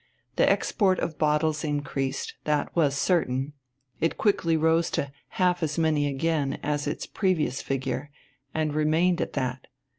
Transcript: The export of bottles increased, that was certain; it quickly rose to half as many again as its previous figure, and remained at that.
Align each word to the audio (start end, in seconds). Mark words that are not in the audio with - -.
The 0.35 0.49
export 0.49 0.97
of 0.97 1.19
bottles 1.19 1.63
increased, 1.63 2.33
that 2.45 2.75
was 2.75 2.97
certain; 2.97 3.53
it 3.99 4.17
quickly 4.17 4.57
rose 4.57 4.89
to 4.97 5.11
half 5.37 5.61
as 5.61 5.77
many 5.77 6.07
again 6.07 6.57
as 6.63 6.87
its 6.87 7.05
previous 7.05 7.61
figure, 7.61 8.09
and 8.51 8.73
remained 8.73 9.21
at 9.21 9.33
that. 9.33 9.67